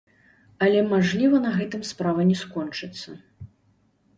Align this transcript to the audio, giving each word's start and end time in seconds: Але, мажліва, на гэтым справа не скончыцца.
Але, 0.67 0.79
мажліва, 0.93 1.37
на 1.45 1.51
гэтым 1.59 1.81
справа 1.91 2.25
не 2.31 2.37
скончыцца. 2.43 3.09